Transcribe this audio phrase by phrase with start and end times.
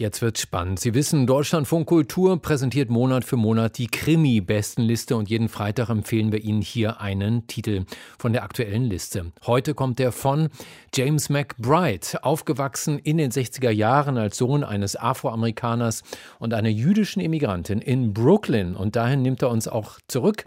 [0.00, 0.80] Jetzt wird's spannend.
[0.80, 6.42] Sie wissen, Deutschlandfunk Kultur präsentiert Monat für Monat die Krimi-Bestenliste und jeden Freitag empfehlen wir
[6.42, 7.84] Ihnen hier einen Titel
[8.18, 9.30] von der aktuellen Liste.
[9.44, 10.48] Heute kommt der von
[10.94, 16.02] James McBride, aufgewachsen in den 60er Jahren als Sohn eines Afroamerikaners
[16.38, 18.76] und einer jüdischen Immigrantin in Brooklyn.
[18.76, 20.46] Und dahin nimmt er uns auch zurück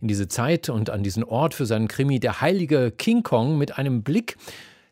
[0.00, 3.76] in diese Zeit und an diesen Ort für seinen Krimi Der heilige King Kong mit
[3.76, 4.38] einem Blick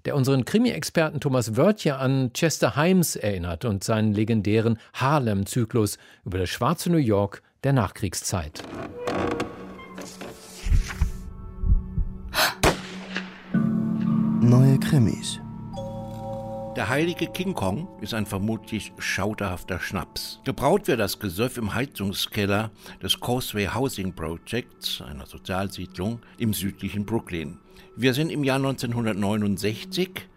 [0.05, 6.51] der unseren Krimi-Experten Thomas Wörtje an Chester Himes erinnert und seinen legendären Harlem-Zyklus über das
[6.51, 8.63] schwarze New York der Nachkriegszeit.
[14.41, 15.41] Neue Krimis.
[16.77, 20.41] Der heilige King Kong ist ein vermutlich schauderhafter Schnaps.
[20.45, 22.71] Gebraut wird das Gesöff im Heizungskeller
[23.03, 27.59] des Causeway Housing Projects, einer Sozialsiedlung im südlichen Brooklyn.
[27.95, 30.31] Wir sind im Jahr 1969.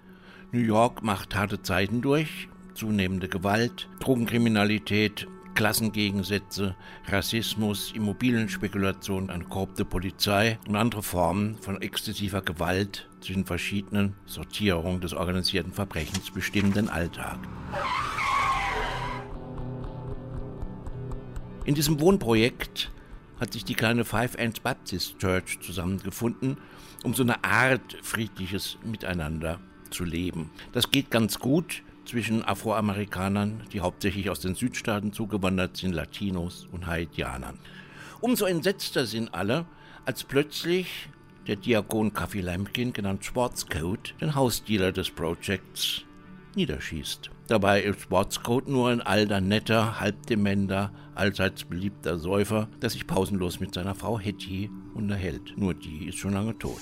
[0.51, 2.49] New York macht harte Zeiten durch.
[2.73, 6.75] Zunehmende Gewalt, Drogenkriminalität, Klassengegensätze,
[7.07, 15.13] Rassismus, Immobilienspekulation, eine korrupte Polizei und andere Formen von exzessiver Gewalt zwischen verschiedenen Sortierungen des
[15.13, 17.39] organisierten Verbrechens bestimmen den Alltag.
[21.63, 22.91] In diesem Wohnprojekt
[23.39, 26.57] hat sich die kleine Five Ends Baptist Church zusammengefunden,
[27.03, 30.51] um so eine Art friedliches Miteinander zu leben.
[30.73, 36.87] Das geht ganz gut zwischen Afroamerikanern, die hauptsächlich aus den Südstaaten zugewandert sind, Latinos und
[36.87, 37.59] Haitianern.
[38.21, 39.65] Umso entsetzter sind alle,
[40.05, 41.09] als plötzlich
[41.47, 46.03] der Diakon Kaffee Lampkin, genannt Schwarzcoat, den Hausdealer des Projects,
[46.55, 47.29] niederschießt.
[47.47, 53.73] Dabei ist Schwarzcoat nur ein alter, netter, halbdementer, allseits beliebter Säufer, der sich pausenlos mit
[53.73, 55.53] seiner Frau Hetty unterhält.
[55.55, 56.81] Nur die ist schon lange tot.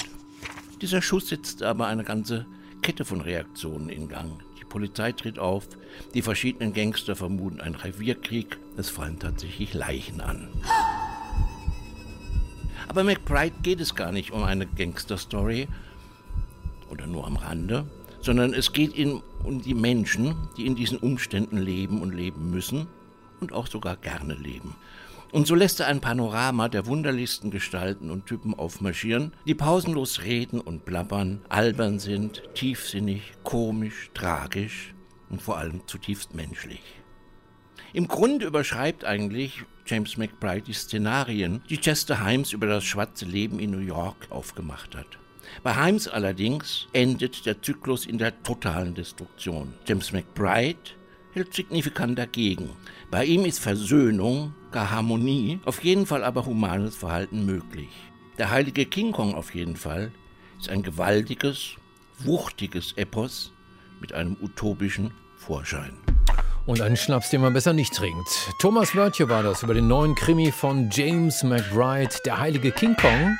[0.81, 2.45] Dieser Schuss setzt aber eine ganze
[2.81, 4.41] Kette von Reaktionen in Gang.
[4.73, 5.67] Polizei tritt auf,
[6.15, 10.47] die verschiedenen Gangster vermuten einen Revierkrieg, es fallen tatsächlich Leichen an.
[12.87, 15.67] Aber McBride geht es gar nicht um eine Gangster-Story
[16.89, 17.85] oder nur am Rande,
[18.19, 22.87] sondern es geht ihm um die Menschen, die in diesen Umständen leben und leben müssen
[23.41, 24.75] und auch sogar gerne leben.
[25.33, 30.61] Und so lässt er ein Panorama der wunderlichsten Gestalten und Typen aufmarschieren, die pausenlos reden
[30.61, 34.93] und plappern, albern sind, tiefsinnig, komisch, tragisch
[35.31, 36.83] und vor allem zutiefst menschlich.
[37.93, 43.57] Im Grunde überschreibt eigentlich James McBride die Szenarien, die Chester Himes über das schwarze Leben
[43.57, 45.17] in New York aufgemacht hat.
[45.63, 49.73] Bei Himes allerdings endet der Zyklus in der totalen Destruktion.
[49.87, 50.91] James McBride
[51.33, 52.69] hält signifikant dagegen.
[53.11, 57.89] Bei ihm ist Versöhnung, gar Harmonie, auf jeden Fall aber humanes Verhalten möglich.
[58.37, 60.11] Der heilige King Kong auf jeden Fall
[60.59, 61.75] ist ein gewaltiges,
[62.19, 63.51] wuchtiges Epos
[63.99, 65.93] mit einem utopischen Vorschein.
[66.65, 68.27] Und einen Schnaps, den man besser nicht trinkt.
[68.59, 73.37] Thomas Wörtje war das über den neuen Krimi von James McBride, Der heilige King Kong.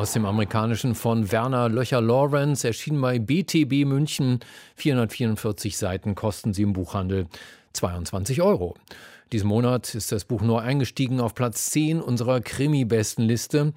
[0.00, 4.40] Aus dem amerikanischen von Werner Löcher Lawrence erschien bei BTB München.
[4.76, 7.26] 444 Seiten kosten sie im Buchhandel
[7.74, 8.78] 22 Euro.
[9.30, 13.74] Diesen Monat ist das Buch neu eingestiegen auf Platz 10 unserer Krimi-Bestenliste.